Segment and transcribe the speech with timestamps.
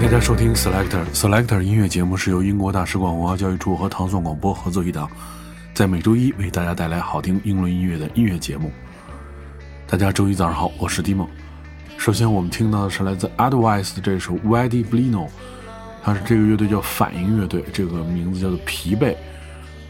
[0.00, 5.06] 大家收听 Selector Selector 音乐节目，是由英国大使馆文化教育处和唐宋广播合作一档，
[5.74, 8.72] 在每周一为大家带来好听英伦音乐的音乐节目。
[9.86, 11.26] 大家周一早上好，我是 Dimo。
[11.98, 15.28] 首先我们听到的是来自 Advice 的这首 WEDY Blino，
[16.02, 19.14] 它是这个乐队叫反应乐队，这个名字叫做疲惫。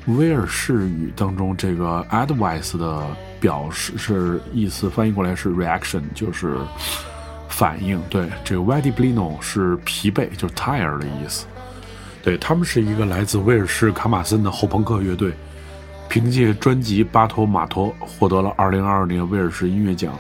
[0.06, 3.06] 威尔士语当中，这个 Advice 的
[3.38, 6.56] 表示是意思翻译过来是 reaction，就是
[7.50, 8.00] 反应。
[8.09, 11.45] 对，这个 Wadi Blino 是疲惫，就是 tire 的意思。
[12.23, 15.32] 对他们是一个来自威尔士卡马森的后朋克乐队，
[16.09, 20.18] 凭借专辑《巴托马托》获得了2022年威尔士音乐奖。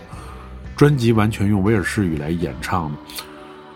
[0.76, 2.98] 专辑完全用威尔士语来演唱的，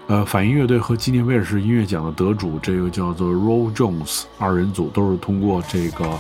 [0.07, 6.19] 呃，反应乐队和纪念威尔士音乐奖的得主，这个叫做 Roll Jones 二人组，都是通过这个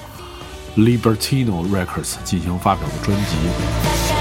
[0.76, 4.13] Libertino Records 进行发表的专辑。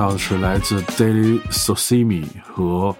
[0.00, 2.96] 到的是来自 Daily Sosimi 和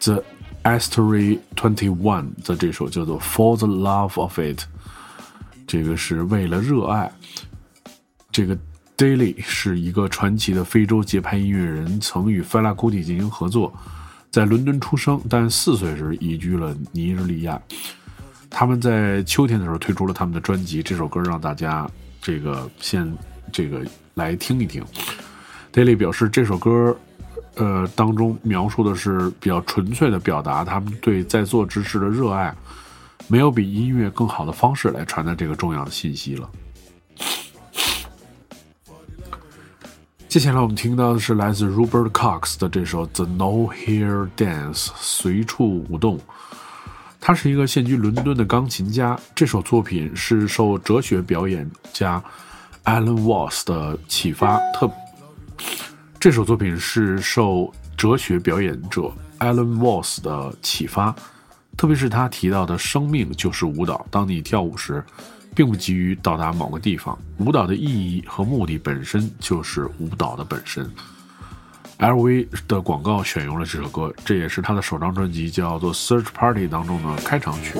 [0.00, 0.22] The
[0.62, 4.60] Astery Twenty One 的这首叫做《For the Love of It》，
[5.66, 7.10] 这个是为了热爱。
[8.30, 8.56] 这个
[8.96, 13.76] Daily 是一个传奇的非洲节拍音乐人，曾与 Fela Kuti 进行合作，
[14.30, 17.60] 在伦敦出生，但四岁时移居了尼日利亚。
[18.48, 21.90] 他们在秋天的时候推出了他们的专辑，这首歌让大家
[22.22, 23.12] 这个先
[23.50, 23.84] 这个
[24.14, 24.80] 来听一听。
[25.72, 26.96] Daily 表示，这首歌，
[27.54, 32.52] 呃，当中描述的是比较纯粹的表达，他们对在座之士的热爱，
[33.28, 36.50] 没有比音乐更好的方式来传达这个重要的信息了。
[40.28, 46.18] 接下来我们听到的是来自 Robert Cox 的这首《The No Hair Dance》，随处舞动。
[47.20, 52.22] 他是一个现居伦敦的钢琴家，这首作品是受哲学表演家
[52.84, 54.90] Alan Watts 的启发，特。
[56.18, 61.14] 这首作品是受哲学表演者 Alan Watts 的启发，
[61.76, 64.06] 特别是他提到的“生命就是舞蹈”。
[64.10, 65.04] 当你跳舞时。
[65.52, 67.18] 并不急于到达某个地方。
[67.38, 70.88] 舞蹈的意义和目的本身就是舞蹈的本身。
[71.98, 77.74] LV 的广告选用了这首歌，这也是他的首张专辑叫做《Search Party》当中的开场曲。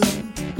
[0.00, 0.57] 接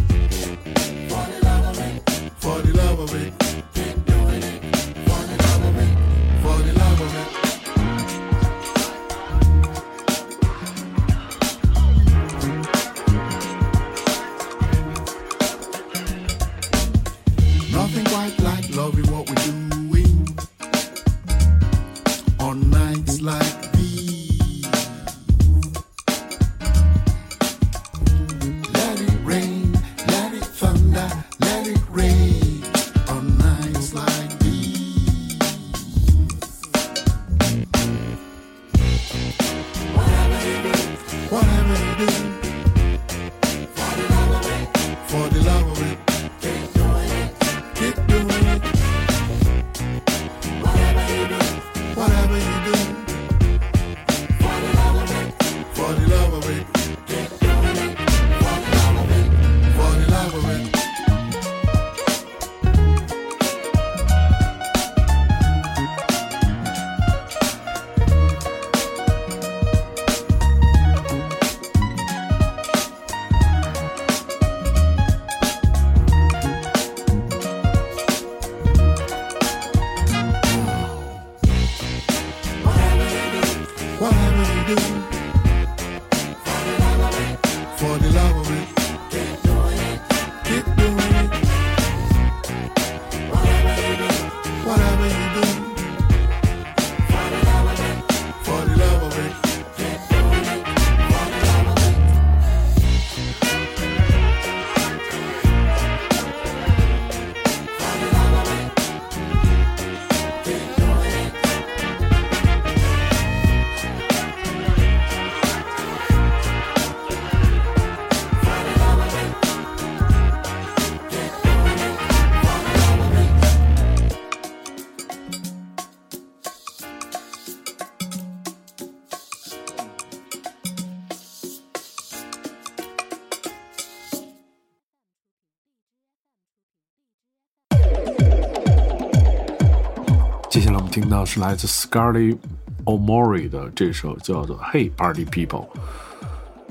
[140.88, 142.38] 听到是来自 Scarlett
[142.84, 145.66] O'Mori 的这首叫做《Hey Party People》。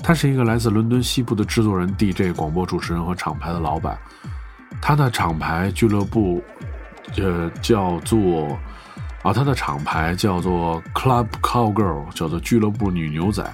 [0.02, 3.98] 他是一个来自伦敦西部的制作人、DJ、广播主持人和厂牌的老板。
[4.82, 6.42] 他的厂牌俱乐部，
[7.16, 8.58] 呃，叫做
[9.22, 13.44] 啊，他的厂牌叫做 Club Cowgirl，叫做俱乐部女牛仔，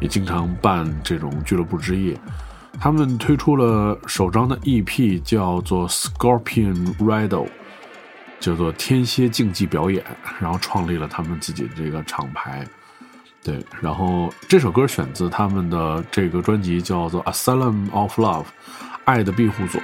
[0.00, 2.18] 也经常办这种俱乐部之夜。
[2.80, 7.48] 他们推出了首张的 EP，叫做 Scorpion Riddle。
[8.42, 10.04] 叫做天蝎竞技表演，
[10.40, 12.66] 然后创立了他们自己的这个厂牌，
[13.40, 18.42] 对，然后这首歌选自他们的这个专辑，叫做《Asylum of Love》，
[19.04, 19.80] 爱的庇护所。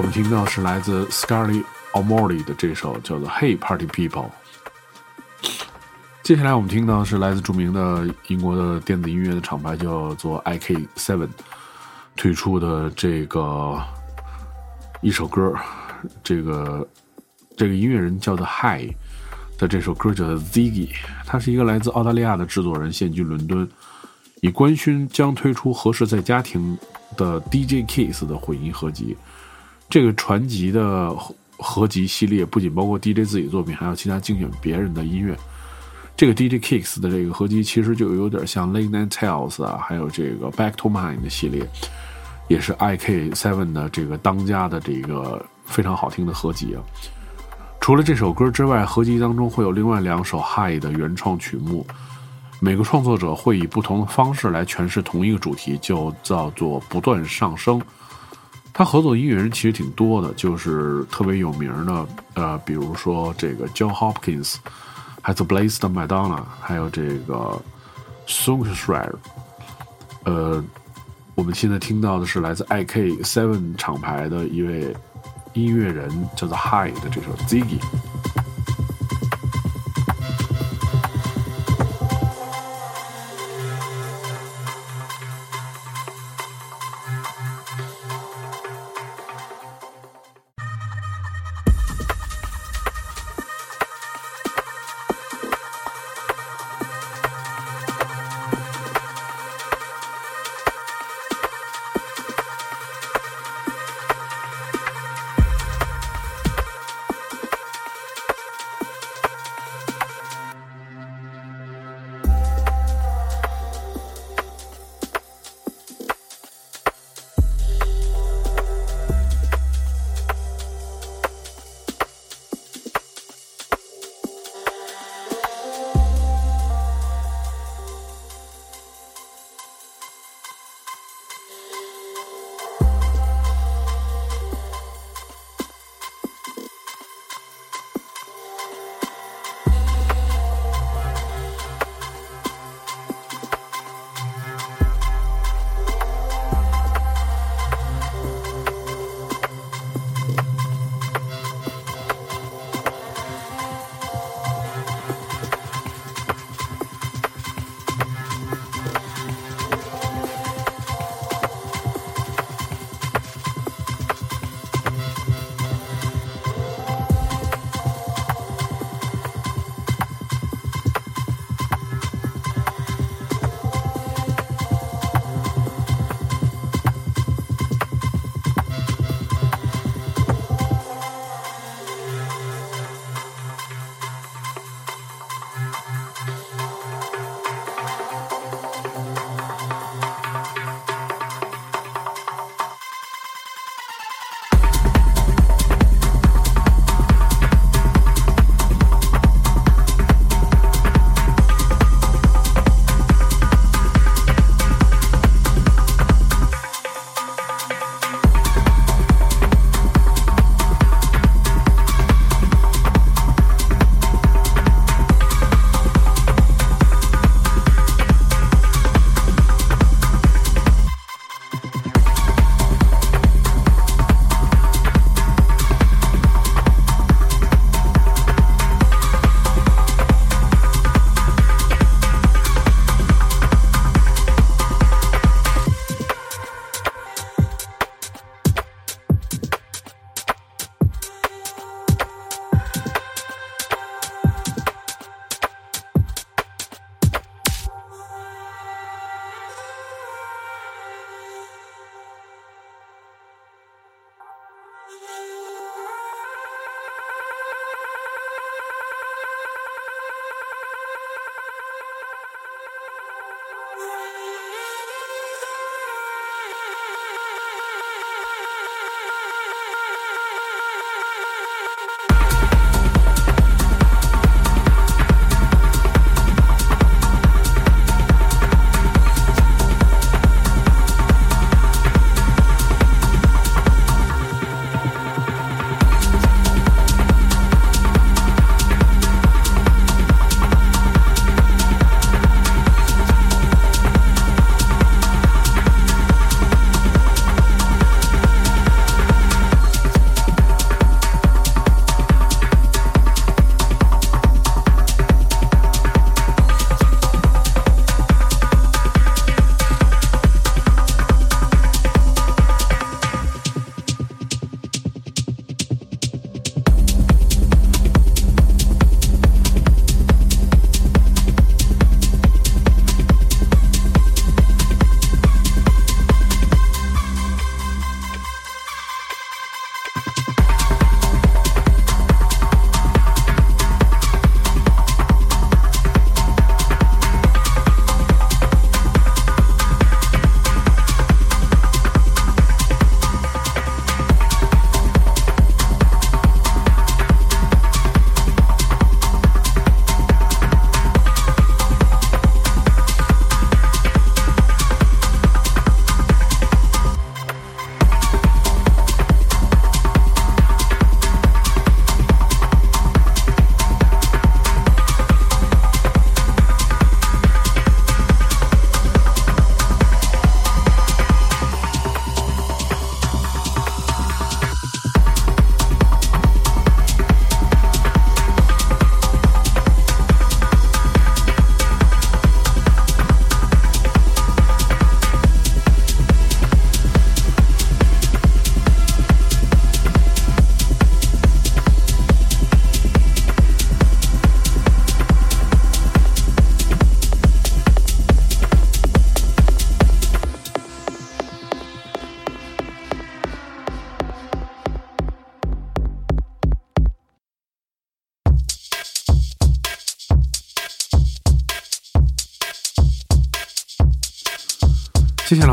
[0.00, 4.30] 我们听到是来自 Scarly O'Malley 的这首叫做《Hey Party People》。
[6.22, 11.28] 接下来我们听到是来自著名的英国的电子音乐的厂牌叫做 IK Seven
[12.16, 13.78] 推出的这个
[15.02, 15.54] 一首歌，
[16.24, 16.88] 这个
[17.54, 18.94] 这个音乐人叫做 Hi
[19.58, 20.88] 的这首歌叫做 Ziggy，
[21.26, 23.68] 他是一个来自澳大利亚的制作人，现居伦敦，
[24.40, 26.78] 以官宣将推出合适在家庭
[27.18, 29.14] 的 DJ Kiss 的混音合集。
[29.90, 31.12] 这个传奇的
[31.58, 35.36] 合集系列不仅包括 DJ 自己作品，还有其他精选别人的音乐。
[36.16, 41.68] 这个 DJ Kicks 的这个合集其实就有点像 Late Night Tales 啊，还有这个 Back to Mine 的系列，
[42.46, 46.78] 也是 IK Seven 的这个当家的这个非常好听的合集啊。
[47.80, 51.84] 除了这首歌之外，合集当中会有另外两首 High 的原创曲目，
[52.60, 57.82] 每个创作者会以不同的方式来诠释同一个主题，就叫做不断上升。
[58.72, 64.56] 他合作音乐人其实挺多的，就是特别有名的，呃，比如说这个 John Hopkins，
[65.20, 67.60] 还有 Blaze 的 Madonna，还有这个
[68.26, 69.18] s o n g s h r e d
[70.24, 70.64] 呃，
[71.34, 74.94] 我们现在听到的是来自 IK Seven 厂牌的一位
[75.52, 77.80] 音乐人，叫做 High 的这首 Ziggy。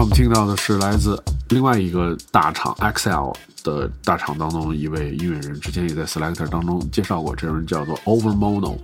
[0.07, 8.77] 我们听到的是来自另外一个大厂 XL 的大厂当中一位音乐人，之前也在 Selector 当中介绍过，这人叫做 Overmono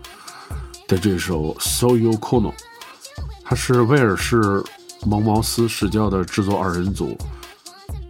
[0.86, 2.51] 的这首 So You Kono，
[3.45, 4.62] 他是威尔士
[5.05, 7.17] 蒙茅斯世交的制作二人组，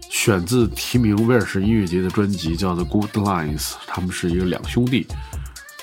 [0.10, 5.06] 选自提名威尔士音乐节的专辑叫做 Good Lines，他们是一个两兄弟，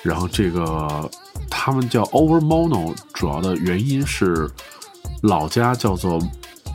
[0.03, 1.09] 然后这个
[1.49, 4.51] 他们叫 Overmono，主要的原因是
[5.21, 6.21] 老家叫做。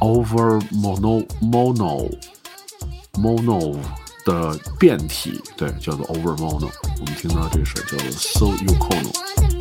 [0.00, 2.08] Over mono mono
[3.14, 3.76] mono
[4.24, 6.68] 的变体，对，叫做 Over mono。
[7.00, 9.55] 我们听到这首叫做 So You Kono。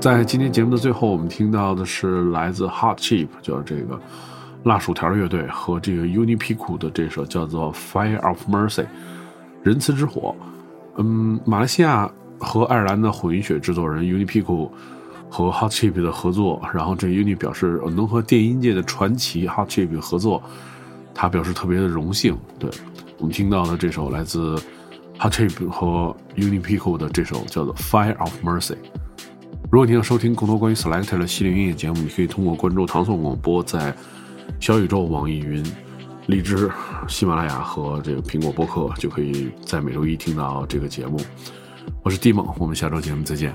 [0.00, 4.00] 在今天节目的最后，我们听到的是来自 Hot Chip，就是这个
[4.62, 8.82] 辣薯条乐队和这个 Unipico 的这首叫做《Fire of Mercy》
[9.64, 10.36] 仁慈之火。
[10.98, 12.08] 嗯，马来西亚
[12.38, 14.70] 和爱尔兰的混血制作人 Unipico
[15.28, 20.40] 和 Hot Chip 的合作，然后这 Uni 表示能和电音界的传奇 Hot Chip 合作，
[21.12, 22.38] 他表示特别的荣幸。
[22.56, 22.70] 对
[23.18, 24.54] 我们听到的这首来自
[25.18, 28.74] Hot Chip 和 Unipico 的这首叫做《Fire of Mercy》。
[29.70, 33.94] 如果你想收听更多关于 Selector 的系列音乐节目，你可以通过关注唐宋广播，在
[34.58, 35.62] 小宇宙、网易云、
[36.26, 36.70] 荔枝、
[37.06, 41.20] 喜马拉雅和这个苹果播客，就可以在每周一听到这个节目。
[42.02, 43.54] 我是蒂梦，我们下周节目再见。